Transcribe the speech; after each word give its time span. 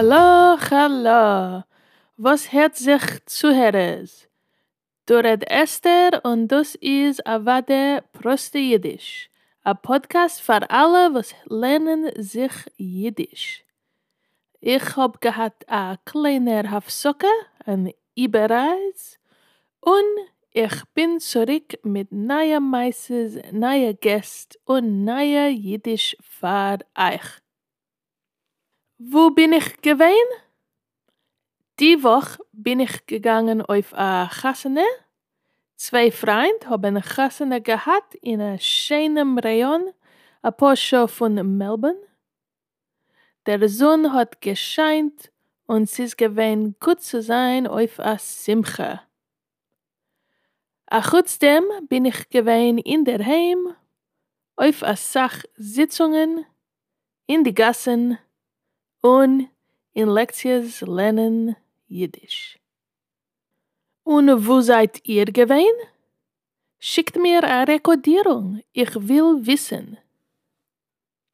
Hallo, 0.00 0.56
hallo. 0.70 1.64
Was 2.16 2.52
hört 2.52 2.76
sich? 2.76 3.02
Du 5.06 5.14
red 5.16 5.42
Esther 5.50 6.20
und 6.22 6.46
das 6.46 6.76
ist 6.76 7.26
Avade 7.26 8.04
Proste 8.12 8.60
Jiddisch. 8.60 9.28
A 9.64 9.74
Podcast 9.74 10.40
für 10.40 10.70
alle, 10.70 11.12
was 11.14 11.34
lernen 11.46 12.12
sich 12.14 12.52
Jiddisch. 12.76 13.64
Ich 14.60 14.96
hab 14.96 15.20
gehabt 15.20 15.68
a 15.68 15.96
kleiner 16.04 16.70
Hafsocke, 16.70 17.26
ein 17.66 17.92
Ibereis 18.14 19.18
und 19.80 20.14
ich 20.52 20.84
bin 20.94 21.18
zurück 21.18 21.76
mit 21.82 22.12
neue 22.12 22.60
Meises, 22.60 23.40
neue 23.50 23.94
Gäste 23.94 24.60
und 24.64 25.04
neue 25.04 25.48
Jiddisch 25.48 26.16
für 26.20 26.78
euch. 26.96 27.42
Wo 29.00 29.30
bin 29.30 29.52
ich 29.52 29.80
gewesen? 29.80 30.42
Die 31.78 32.02
Woche 32.02 32.42
bin 32.50 32.80
ich 32.80 33.06
gegangen 33.06 33.62
auf 33.62 33.94
a 33.94 34.28
Chassene. 34.28 34.84
Zwei 35.76 36.10
Freunde 36.10 36.68
haben 36.68 36.96
a 36.96 37.00
Chassene 37.00 37.62
gehabt 37.62 38.16
in 38.16 38.40
a 38.40 38.58
schönem 38.58 39.38
Rayon, 39.38 39.92
a 40.42 40.50
paar 40.50 40.76
von 41.06 41.34
Melbourne. 41.56 42.08
Der 43.46 43.68
Sonne 43.68 44.12
hat 44.12 44.40
gescheint 44.40 45.30
und 45.66 45.84
es 45.84 45.96
ist 46.00 46.18
gewesen 46.18 46.74
gut 46.80 47.00
zu 47.00 47.22
sein 47.22 47.68
auf 47.68 48.00
a 48.00 48.18
Simcha. 48.18 49.02
A 50.86 51.02
chutztem 51.02 51.62
bin 51.88 52.04
ich 52.04 52.28
gewesen 52.30 52.78
in 52.78 53.04
der 53.04 53.24
Heim, 53.24 53.76
auf 54.56 54.82
a 54.82 54.96
Sach 54.96 55.44
Sitzungen, 55.54 56.44
in 57.28 57.44
die 57.44 57.54
Gassen, 57.54 58.18
und 59.00 59.48
in 59.92 60.08
Lektions 60.08 60.80
lernen 60.82 61.56
Jiddisch. 61.86 62.58
Und 64.04 64.46
wo 64.46 64.60
seid 64.60 65.06
ihr 65.06 65.26
gewesen? 65.26 65.88
Schickt 66.78 67.16
mir 67.16 67.42
eine 67.42 67.68
Rekodierung, 67.68 68.62
ich 68.72 68.94
will 68.94 69.46
wissen. 69.46 69.98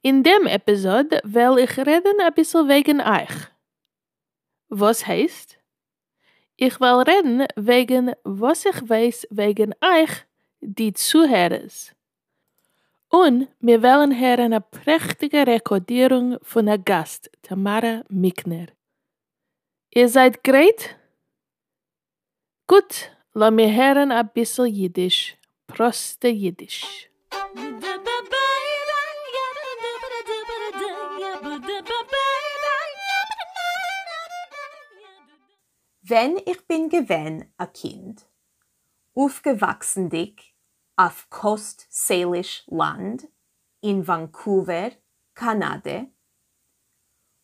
In 0.02 0.22
dem 0.22 0.46
Episode 0.46 1.20
will 1.24 1.58
ich 1.58 1.76
reden 1.78 2.20
ein 2.20 2.34
bisschen 2.34 2.68
wegen 2.68 3.00
euch. 3.00 3.34
Was 4.68 5.06
heißt? 5.06 5.58
Ich 6.56 6.80
will 6.80 7.02
reden 7.02 7.46
wegen 7.56 8.12
was 8.22 8.64
ich 8.64 8.88
weiß 8.88 9.26
wegen 9.30 9.74
euch, 9.80 10.10
die 10.60 10.92
Zuhörers. 10.92 11.94
Und 13.14 13.46
wir 13.60 13.80
wollen 13.80 14.18
hören 14.18 14.52
eine 14.52 14.60
prächtige 14.60 15.46
Rekodierung 15.46 16.36
von 16.42 16.66
der 16.66 16.78
Gast, 16.78 17.30
Tamara 17.42 18.02
Mickner. 18.08 18.66
Ihr 19.90 20.08
seid 20.08 20.42
great? 20.42 20.96
Gut, 22.66 23.12
lass 23.32 23.52
mir 23.52 23.72
hören 23.72 24.10
ein 24.10 24.28
bisschen 24.34 24.66
Jiddisch. 24.66 25.36
Proste 25.68 26.26
Jiddisch. 26.26 27.08
Wenn 36.02 36.36
ich 36.38 36.66
bin 36.66 36.88
gewesen 36.88 37.54
a 37.58 37.66
Kind, 37.66 38.26
aufgewachsen 39.14 40.10
dick 40.10 40.53
auf 40.96 41.28
Coast 41.28 41.88
Land 42.66 43.28
in 43.80 44.06
Vancouver, 44.06 44.92
Kanada, 45.34 46.06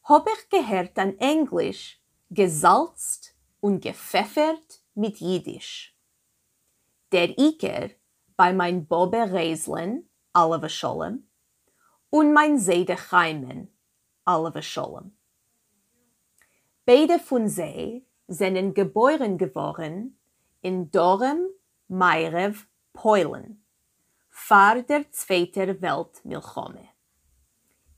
hab 0.05 0.29
ich 0.29 0.49
gehört 0.49 0.99
an 0.99 1.19
Englisch 1.19 2.01
gesalzt 2.31 3.35
und 3.61 3.81
gepfeffert 3.83 4.83
mit 4.95 5.19
Jiddisch. 5.19 5.97
Der 7.13 7.37
Iker 7.39 7.91
bei 8.37 8.53
mein 8.53 8.87
Bobbe 8.87 9.33
Reislen, 9.33 10.09
alle 10.33 10.69
Scholem, 10.69 11.29
und 12.09 12.33
mein 12.33 12.59
Seide 12.59 12.97
Chaimen, 12.97 13.69
alle 14.25 14.63
Scholem. 14.63 15.17
Beide 16.87 17.19
von 17.19 17.49
sie 17.49 18.07
sind 18.29 18.75
geboren 18.75 19.39
geworden 19.39 20.19
in 20.61 20.91
Dorem, 20.91 21.49
Meirev, 21.89 22.70
Polen, 22.93 23.65
vor 24.29 24.83
der 24.83 25.11
Zweiten 25.13 25.81
Weltmilchome, 25.81 26.89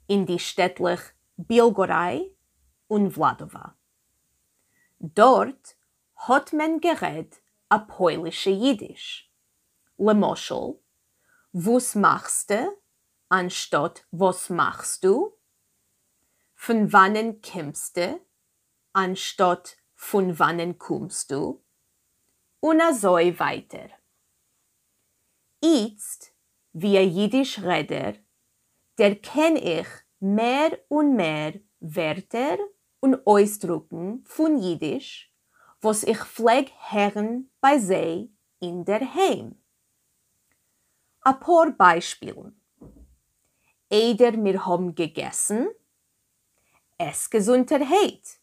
in 0.06 0.26
die 0.26 0.38
städtlich 0.38 1.00
Bilgorei 1.36 2.30
und 2.88 3.10
Vladova. 3.10 3.74
Dort 4.98 5.76
hat 6.16 6.52
man 6.52 6.80
gered 6.80 7.40
a 7.68 7.78
polische 7.78 8.50
Jiddisch. 8.50 9.30
Le 9.98 10.14
Moschel, 10.14 10.78
was 11.52 11.94
machst 11.94 12.50
du, 12.50 12.76
anstatt 13.28 14.06
was 14.10 14.50
machst 14.50 15.04
du? 15.04 15.32
Von 16.54 16.92
wannen 16.92 17.40
kimmst 17.40 17.96
du, 17.96 18.20
anstatt 18.92 19.76
von 19.94 20.38
wannen 20.38 20.78
kommst 20.78 21.30
du? 21.30 21.62
Und 22.60 22.80
so 22.94 23.14
weiter. 23.14 23.88
Jetzt, 25.64 26.32
wie 26.72 26.98
ein 26.98 27.08
Jiddisch 27.08 27.60
Redder, 27.60 28.14
der 28.98 29.14
kenn 29.14 29.54
ich 29.54 29.86
mehr 30.18 30.76
und 30.88 31.14
mehr 31.14 31.54
Wörter 31.78 32.58
und 32.98 33.24
Ausdrücken 33.24 34.24
von 34.24 34.58
Jiddisch, 34.58 35.32
was 35.80 36.02
ich 36.02 36.18
pfleg 36.18 36.72
hören 36.90 37.48
bei 37.60 37.78
sie 37.78 38.34
in 38.58 38.84
der 38.84 39.14
Heim. 39.14 39.54
A 41.20 41.32
paar 41.32 41.70
Beispiele. 41.70 42.52
Eider 43.88 44.32
mir 44.32 44.66
haben 44.66 44.96
gegessen, 44.96 45.68
es 46.98 47.30
Gesundheit. 47.30 48.40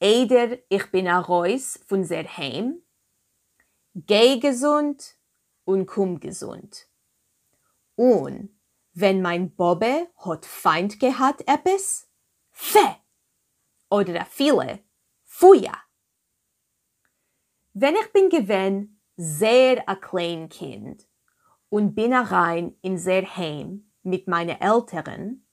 Eider 0.00 0.58
ich 0.68 0.90
bin 0.92 1.08
a 1.08 1.18
Reus 1.18 1.80
von 1.88 2.04
sehr 2.04 2.36
Heim, 2.36 2.82
geh 3.94 4.38
gesund 4.38 5.16
und 5.64 5.86
komm 5.86 6.20
gesund. 6.20 6.88
Und 7.96 8.50
wenn 8.94 9.22
mein 9.22 9.54
Bobbe 9.54 10.08
hat 10.16 10.46
Feind 10.46 11.00
gehabt 11.00 11.42
etwas, 11.46 12.08
fe! 12.50 12.96
Oder 13.90 14.24
viele, 14.26 14.80
fuja! 15.24 15.74
Wenn 17.74 17.94
ich 17.94 18.12
bin 18.12 18.28
gewesen 18.28 19.00
sehr 19.16 19.88
a 19.88 19.94
klein 19.94 20.48
Kind 20.48 21.06
und 21.68 21.94
bin 21.94 22.12
rein 22.12 22.76
in 22.82 22.98
sehr 22.98 23.36
Heim 23.36 23.90
mit 24.02 24.28
meinen 24.28 24.60
Eltern, 24.60 25.46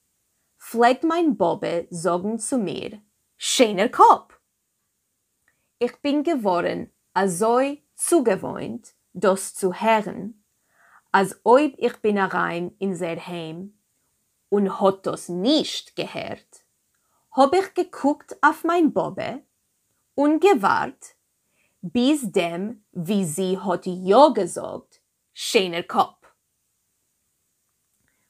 pflegt 0.57 1.03
mein 1.03 1.37
Bobbe 1.37 1.87
sagen 1.89 2.39
zu 2.39 2.57
mir, 2.57 3.01
schöner 3.37 3.89
Kopf. 3.89 4.39
Ich 5.77 5.95
bin 6.01 6.23
geworden 6.23 6.91
so 7.27 7.61
zugewohnt, 7.95 8.95
das 9.19 9.55
zu 9.55 9.73
hören, 9.73 10.43
als 11.11 11.39
ob 11.43 11.73
ich 11.77 11.97
bin 11.97 12.17
rein 12.17 12.75
in 12.79 12.95
sehr 12.95 13.25
Heim 13.25 13.79
und 14.49 14.79
hat 14.79 15.05
das 15.05 15.29
nicht 15.29 15.95
gehört, 15.95 16.65
hab 17.31 17.53
ich 17.55 17.73
geguckt 17.73 18.37
auf 18.41 18.63
mein 18.63 18.93
Bobbe 18.93 19.43
und 20.15 20.41
gewahrt, 20.41 21.15
bis 21.81 22.31
dem, 22.31 22.83
wie 22.91 23.25
sie 23.25 23.57
hat 23.57 23.85
ja 23.85 24.29
gesagt, 24.29 25.01
schöner 25.33 25.83
Kopf. 25.83 26.17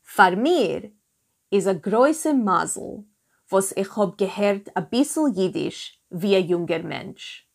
Für 0.02 0.36
mir 0.36 0.92
ist 1.50 1.68
a 1.68 1.74
große 1.74 2.34
Masel, 2.34 3.06
was 3.50 3.72
ich 3.72 3.96
hab 3.96 4.18
gehört 4.18 4.76
a 4.76 4.82
bissel 4.82 5.32
Jiddisch 5.34 6.00
wie 6.10 6.36
ein 6.36 6.48
junger 6.48 6.84
Mensch. 6.84 7.48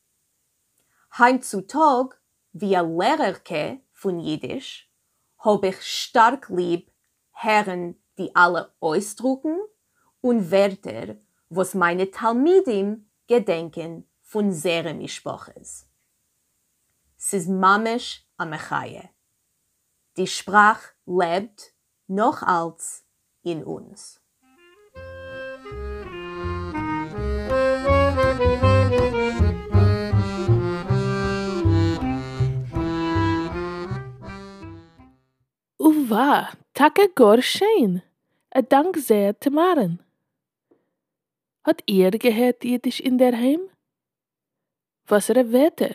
Heutzutage 1.19 2.17
wie 2.55 2.77
ein 2.77 2.97
Lehrerke 2.97 3.81
von 3.93 4.21
Jiddisch, 4.21 4.89
hab 5.39 5.65
ich 5.65 5.83
stark 5.83 6.49
lieb 6.49 6.91
Herren, 7.33 8.01
die 8.17 8.35
alle 8.35 8.73
ausdrucken 8.79 9.59
und 10.21 10.53
Wörter, 10.53 11.17
was 11.49 11.75
meine 11.75 12.11
Talmidim 12.11 13.11
gedenken 13.27 14.09
von 14.23 14.53
Serem 14.53 14.99
Mischpoches. 14.99 15.89
Es 17.19 17.33
ist 17.33 17.49
mamisch 17.49 18.25
am 18.37 18.53
Echaie. 18.53 19.11
Die 20.17 20.29
Sprach 20.29 20.81
lebt 21.07 21.75
noch 22.07 22.43
als 22.43 23.05
in 23.43 23.65
uns. 23.65 24.24
Uwa, 36.05 36.51
takke 36.75 37.09
gor 37.15 37.41
schein. 37.41 38.03
A 38.55 38.61
dank 38.63 38.97
sehr 38.97 39.33
Tamaren. 39.41 40.01
Hat 41.65 41.83
ihr 41.87 42.11
gehört 42.11 42.65
Jiddisch 42.65 43.01
in 43.01 43.17
der 43.17 43.33
Heim? 43.33 43.61
Was 45.07 45.31
er 45.31 45.53
Wetter? 45.53 45.95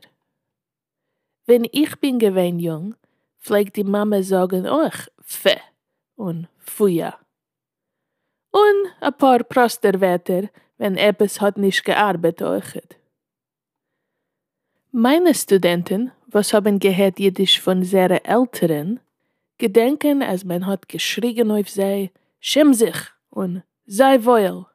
Wenn 1.46 1.68
ich 1.72 1.96
bin 2.00 2.18
gewesen 2.18 2.60
jung, 2.60 2.96
pflegt 3.40 3.76
die 3.76 3.84
Mama 3.84 4.24
sagen 4.24 4.68
euch 4.68 5.00
Fe 5.22 5.58
und 6.16 6.48
Fuja. 6.58 7.20
Und 8.52 8.82
ein 9.02 9.14
paar 9.14 9.44
Prosterwetter, 9.44 10.50
wenn 10.78 10.98
etwas 10.98 11.40
hat 11.40 11.58
nicht 11.58 11.84
gearbeitet 11.84 12.42
euch. 12.42 12.82
Meine 14.92 15.36
Studenten, 15.36 16.12
was 16.26 16.54
haben 16.54 16.80
gehört 16.80 17.20
Jiddisch 17.20 17.60
von 17.62 17.84
sehr 17.84 18.26
Älteren, 18.26 19.00
gedenken, 19.60 20.24
als 20.24 20.44
man 20.44 20.66
hat 20.66 20.90
geschrien 20.90 21.52
auf 21.52 21.70
sie, 21.70 22.10
schäm 22.40 22.74
sich 22.74 22.96
und 23.30 23.62
sei 23.86 24.24
wohl. 24.26 24.66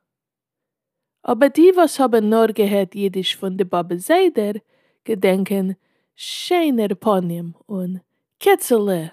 Aber 1.23 1.49
die, 1.49 1.73
was 1.75 1.99
haben 1.99 2.29
nur 2.29 2.49
gehört 2.49 2.95
Jiddisch 2.95 3.37
von 3.37 3.57
der 3.57 3.65
Baba 3.65 3.97
Seider, 3.99 4.61
gedenken, 5.05 5.77
schöner 6.15 6.95
Ponium 6.95 7.57
und 7.67 8.03
Ketzele. 8.39 9.13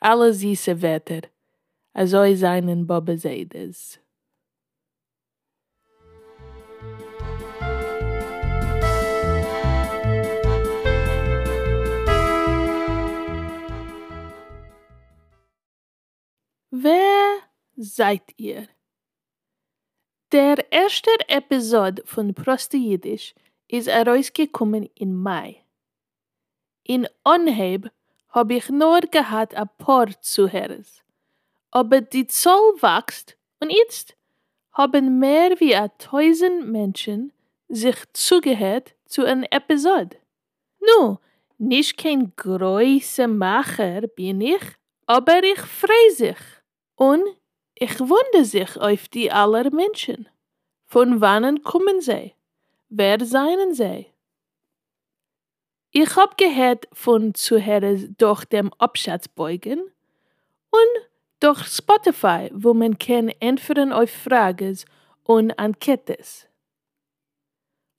Alle 0.00 0.32
süße 0.32 0.80
Wetter, 0.80 1.22
also 1.92 2.34
seinen 2.34 2.86
Baba 2.86 3.16
Seiders. 3.16 3.98
Seid 17.78 18.22
ihr? 18.36 18.66
Der 20.32 20.70
erste 20.72 21.10
Episode 21.28 22.02
von 22.04 22.34
Proste 22.34 22.76
Jiddisch 22.76 23.34
ist 23.68 23.88
herausgekommen 23.88 24.90
in 24.94 25.14
Mai. 25.14 25.64
In 26.82 27.08
Onheb 27.24 27.90
hab 28.30 28.50
ich 28.50 28.68
nur 28.68 29.00
gehabt 29.00 29.54
ein 29.54 29.68
paar 29.78 30.08
Zuhörers. 30.20 31.02
Aber 31.70 32.00
die 32.00 32.26
Zahl 32.26 32.74
wächst 32.80 33.36
und 33.60 33.70
jetzt 33.70 34.16
haben 34.72 35.18
mehr 35.18 35.58
wie 35.60 35.74
ein 35.74 35.90
tausend 35.98 36.68
Menschen 36.68 37.32
sich 37.68 37.96
zugehört 38.12 38.94
zu 39.06 39.24
einer 39.24 39.50
Episode. 39.52 40.16
Nu, 40.80 41.18
nicht 41.58 41.96
kein 41.96 42.32
großer 42.36 43.28
Macher 43.28 44.02
bin 44.02 44.40
ich, 44.40 44.62
aber 45.06 45.42
ich 45.42 45.60
freu 45.60 46.10
sich. 46.14 46.38
Und 46.96 47.24
ich 47.80 48.00
wundere 48.00 48.44
sich 48.44 48.76
auf 48.76 49.08
die 49.08 49.30
aller 49.30 49.70
Menschen. 49.70 50.28
Von 50.84 51.20
wannen 51.20 51.62
kommen 51.62 52.00
sie? 52.00 52.34
Wer 52.88 53.24
seien 53.24 53.74
sie? 53.74 54.06
Ich 55.90 56.16
hab 56.16 56.36
gehört 56.36 56.88
von 56.92 57.34
Zuhörern 57.34 58.14
durch 58.18 58.44
dem 58.46 58.72
Abschatzbeugen 58.74 59.80
und 60.70 61.08
durch 61.40 61.66
Spotify, 61.66 62.50
wo 62.52 62.74
man 62.74 62.98
kann 62.98 63.32
antworten 63.40 63.92
auf 63.92 64.10
Fragen 64.10 64.78
und 65.22 65.50
Enquetes. 65.50 66.48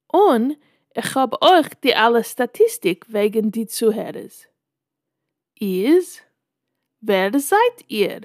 Und 0.07 0.57
ich 0.93 1.15
hab 1.15 1.41
euch 1.43 1.69
die 1.83 1.95
alle 1.95 2.23
Statistik 2.23 3.05
wegen 3.13 3.51
die 3.51 3.67
Zuhörern. 3.67 4.29
Is, 5.59 6.21
wer 6.99 7.39
seid 7.39 7.85
ihr? 7.87 8.21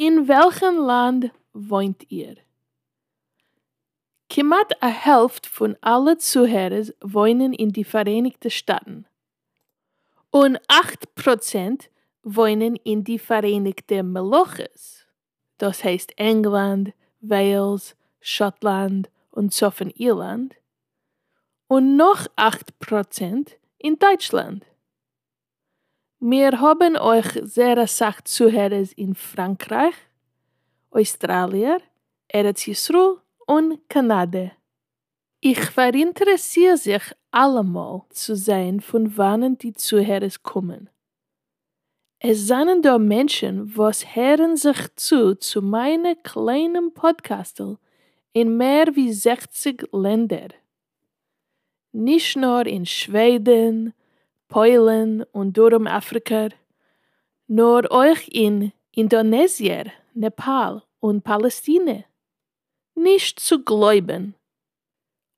In 0.00 0.28
welchem 0.28 0.76
Land 0.76 1.32
wohnt 1.52 2.08
ihr? 2.08 2.36
Knapp 4.30 4.72
a 4.80 4.86
Hälfte 4.86 5.50
von 5.50 5.76
allen 5.80 6.20
Zuhörern 6.20 6.92
wohnen 7.00 7.52
in 7.52 7.72
die 7.72 7.82
Vereinigten 7.82 8.48
Staaten. 8.48 9.06
Und 10.30 10.60
8% 10.68 11.88
wohnen 12.22 12.76
in 12.76 13.02
die 13.02 13.18
Vereinigten 13.18 14.12
Moluchas. 14.12 15.04
Das 15.56 15.82
heißt 15.82 16.16
England, 16.16 16.92
Wales, 17.20 17.96
Schottland 18.20 19.10
und 19.32 19.52
Soffen 19.52 19.90
Irland. 19.96 20.54
Und 21.66 21.96
noch 21.96 22.28
8% 22.36 23.48
in 23.78 23.98
Deutschland. 23.98 24.64
Wir 26.20 26.60
haben 26.60 26.96
euch 26.96 27.26
sehr 27.44 27.86
sacht 27.86 28.26
Zuhörer 28.26 28.84
in 28.96 29.14
Frankreich, 29.14 29.94
Australien, 30.90 31.78
Eretz 32.26 32.66
Yisroel 32.66 33.18
und 33.46 33.88
Kanada. 33.88 34.50
Ich 35.40 35.60
verinteressiere 35.60 36.76
sich 36.76 37.02
allemal 37.30 38.02
zu 38.10 38.34
sehen, 38.34 38.80
von 38.80 39.16
wann 39.16 39.58
die 39.58 39.72
Zuhörer 39.74 40.28
kommen. 40.42 40.90
Es 42.18 42.48
sind 42.48 42.84
da 42.84 42.98
Menschen, 42.98 43.76
was 43.76 44.16
hören 44.16 44.56
sich 44.56 44.96
zu 44.96 45.36
zu 45.36 45.62
meinem 45.62 46.20
kleinen 46.24 46.92
Podcastel 46.94 47.78
in 48.32 48.56
mehr 48.56 48.86
wie 48.96 49.12
60 49.12 49.86
Ländern. 49.92 50.52
Nicht 51.92 52.36
nur 52.36 52.66
in 52.66 52.86
Schweden, 52.86 53.94
Polen 54.48 55.22
und 55.32 55.56
darum 55.56 55.86
Afrika, 55.86 56.48
nur 57.46 57.90
euch 57.90 58.28
in 58.28 58.72
Indonesien, 58.92 59.92
Nepal 60.14 60.82
und 61.00 61.22
Palästina. 61.22 62.04
Nicht 62.94 63.38
zu 63.38 63.62
glauben. 63.62 64.34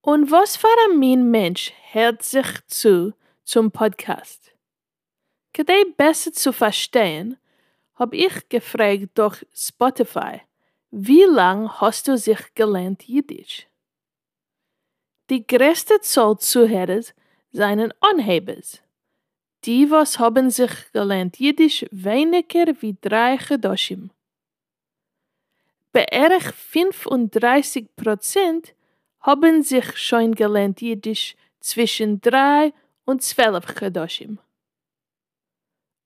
Und 0.00 0.30
was 0.30 0.56
für 0.56 0.68
ein 0.88 1.30
Mensch 1.30 1.72
hört 1.92 2.22
sich 2.22 2.46
zu 2.66 3.12
zum 3.44 3.70
Podcast? 3.70 4.52
Kadei 5.52 5.82
besser 5.96 6.32
zu 6.32 6.52
verstehen, 6.52 7.36
hab 7.96 8.14
ich 8.14 8.48
gefragt 8.48 9.10
durch 9.14 9.44
Spotify, 9.52 10.40
wie 10.90 11.24
lang 11.24 11.68
hast 11.80 12.08
du 12.08 12.16
sich 12.16 12.54
gelernt 12.54 13.02
Jiddisch? 13.02 13.66
Die 15.29 15.46
größte 15.46 16.00
Zahl 16.00 16.38
Zuhörer 16.38 17.02
seien 17.52 17.93
Anhebers. 18.00 18.82
Die, 19.64 19.90
was 19.90 20.19
haben 20.19 20.50
sich 20.50 20.70
gelernt 20.93 21.38
Jiddisch 21.38 21.84
weniger 21.90 22.67
wie 22.81 22.96
drei 23.00 23.36
Chedoshim. 23.36 24.10
Beerich 25.93 26.55
35 26.55 27.94
Prozent 27.94 28.74
haben 29.20 29.62
sich 29.62 29.98
schon 29.98 30.34
gelernt 30.34 30.81
Jiddisch 30.81 31.36
zwischen 31.60 32.20
drei 32.20 32.72
und 33.05 33.22
zwölf 33.22 33.67
Chedoshim. 33.79 34.38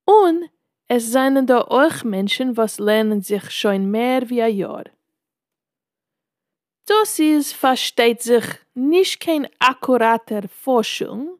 Und 0.04 0.50
es 0.88 1.12
seien 1.12 1.46
da 1.46 1.60
auch 1.60 2.02
Menschen, 2.02 2.56
was 2.56 2.78
lernen 2.78 3.22
sich 3.22 3.50
schon 3.50 3.90
mehr 3.90 4.28
wie 4.28 4.42
ein 4.42 4.56
Jahr. 4.56 4.84
Das 6.86 7.18
ist, 7.18 7.52
versteht 7.54 8.20
sich, 8.22 8.44
nicht 8.74 9.20
kein 9.20 9.48
akkurater 9.58 10.48
Forschung, 10.48 11.38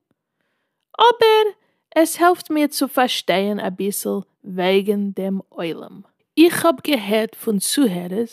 aber 0.92 1.54
es 1.95 2.19
hilft 2.19 2.51
mir 2.51 2.71
zu 2.71 2.89
verstehen 2.89 3.61
ein 3.61 3.77
bisschen 3.77 4.25
wegen 4.43 5.15
dem 5.15 5.43
Eulam. 5.51 6.05
Ich 6.35 6.65
hab 6.65 6.83
gehört 6.83 7.37
von 7.37 7.61
Zuhörern, 7.61 8.29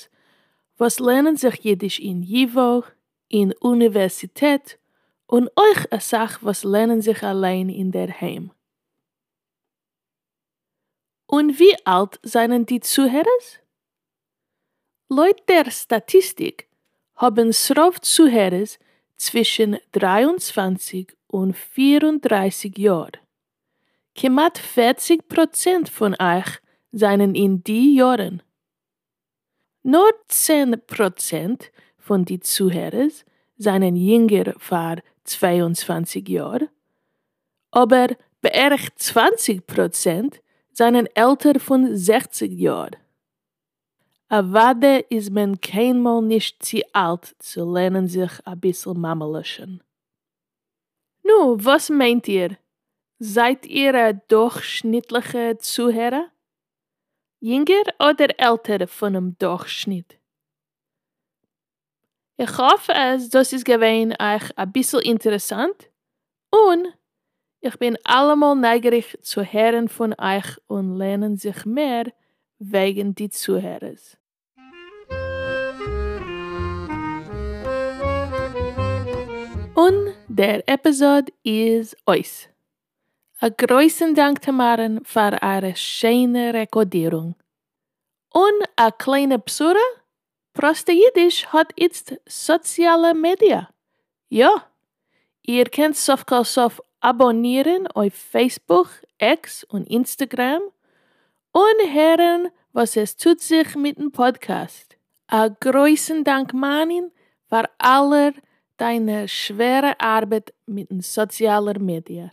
was 0.77 0.99
lernen 0.99 1.37
sich 1.37 1.63
Jiddisch 1.63 1.99
in 1.99 2.23
Jivo, 2.23 2.83
in 3.27 3.53
Universität 3.59 4.79
und 5.27 5.49
euch 5.55 5.91
eine 5.91 6.01
Sache, 6.01 6.39
was 6.41 6.63
lernen 6.63 7.01
sich 7.03 7.21
allein 7.21 7.69
in 7.69 7.91
der 7.91 8.19
Heim. 8.19 8.51
Und 11.27 11.59
wie 11.59 11.75
alt 11.85 12.19
seien 12.23 12.65
die 12.65 12.79
Zuhörer? 12.79 13.25
Laut 15.07 15.47
der 15.47 15.69
Statistik 15.69 16.67
haben 17.15 17.53
Srov 17.53 18.01
Zuhörer 18.01 18.65
zwischen 19.17 19.77
23 19.91 21.15
und 21.27 21.55
34 21.55 22.75
Jahren. 22.77 23.11
Knapp 24.15 24.57
40 24.57 25.27
Prozent 25.27 25.89
von 25.89 26.15
euch 26.19 26.59
seien 26.91 27.33
in 27.33 27.63
die 27.63 27.95
Jahren. 27.95 28.43
Nur 29.83 30.11
10 30.27 30.81
Prozent 30.85 31.71
von 31.97 32.25
die 32.25 32.39
Zuhörern 32.39 33.11
seien 33.57 33.95
jünger 33.95 34.53
vor 34.57 34.97
22 35.23 36.27
Jahren, 36.27 36.69
aber 37.71 38.09
beerch 38.41 38.89
20 38.95 39.65
Prozent 39.65 40.41
seien 40.73 41.07
älter 41.15 41.59
von 41.59 41.95
60 41.95 42.51
Jahren. 42.59 42.97
A 44.29 44.43
Wade 44.51 45.05
is 45.09 45.29
man 45.29 45.59
keinmal 45.59 46.21
nicht 46.21 46.63
zu 46.63 46.81
alt 46.93 47.35
zu 47.39 47.65
lernen 47.65 48.07
sich 48.07 48.31
a 48.45 48.55
bissel 48.55 48.93
mammelischen. 48.93 49.81
Nu, 51.23 51.57
was 51.59 51.89
meint 51.89 52.27
ihr? 52.27 52.57
Seid 53.23 53.67
ihr 53.67 53.93
ein 53.93 54.19
durchschnittlicher 54.29 55.59
Zuhörer? 55.59 56.31
Jünger 57.39 57.83
oder 57.99 58.39
älter 58.39 58.87
von 58.87 59.13
dem 59.13 59.37
Durchschnitt? 59.37 60.17
Ich 62.37 62.57
hoffe 62.57 62.93
es, 62.95 63.29
das 63.29 63.53
ist 63.53 63.65
gewesen 63.65 64.15
euch 64.19 64.57
ein 64.57 64.71
bisschen 64.71 65.01
interessant 65.01 65.91
und 66.49 66.87
ich 67.59 67.77
bin 67.77 67.95
allemal 68.05 68.55
neugierig 68.55 69.15
zu 69.21 69.43
hören 69.43 69.87
von 69.87 70.15
euch 70.17 70.57
und 70.65 70.97
lernen 70.97 71.37
sich 71.37 71.63
mehr 71.63 72.11
wegen 72.57 73.13
die 73.13 73.29
Zuhörers. 73.29 74.17
Und 79.75 80.15
der 80.27 80.67
Episode 80.67 81.31
ist 81.43 81.95
euch. 82.07 82.50
Ein 83.43 83.55
großen 83.57 84.13
Dank, 84.13 84.43
Tamaren, 84.43 85.03
für 85.03 85.35
eure 85.41 85.75
schöne 85.75 86.53
Rekodierung. 86.53 87.33
Und 88.29 88.69
eine 88.75 88.91
kleine 88.91 89.39
Psura, 89.39 89.79
Proste 90.53 90.91
Jiddisch 90.91 91.47
hat 91.47 91.73
jetzt 91.75 92.13
soziale 92.27 93.15
Media. 93.15 93.67
Ja, 94.29 94.67
ihr 95.41 95.65
könnt 95.65 95.97
Sofkalsof 95.97 96.83
abonnieren 96.99 97.87
auf 97.87 98.13
Facebook, 98.13 98.89
X 99.17 99.63
und 99.63 99.87
Instagram 99.89 100.61
und 101.51 101.93
hören, 101.93 102.49
was 102.73 102.95
es 102.95 103.17
tut 103.17 103.41
sich 103.41 103.75
mit 103.75 103.97
dem 103.97 104.11
Podcast. 104.11 104.97
A 105.25 105.47
großen 105.47 106.23
Dank, 106.23 106.53
Manin, 106.53 107.09
für 107.49 107.67
aller 107.79 108.33
deine 108.77 109.27
schwere 109.27 109.99
Arbeit 109.99 110.53
mit 110.67 110.91
den 110.91 111.01
sozialen 111.01 111.83
Medien. 111.83 112.29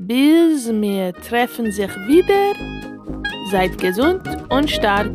Bis 0.00 0.70
wir 0.70 1.12
treffen 1.12 1.72
sich 1.72 1.90
wieder, 2.06 2.54
seid 3.50 3.76
gesund 3.78 4.22
und 4.48 4.70
stark. 4.70 5.10